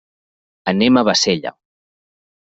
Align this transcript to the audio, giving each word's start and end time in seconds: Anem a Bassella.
Anem 0.71 0.97
a 0.97 1.03
Bassella. 1.09 1.51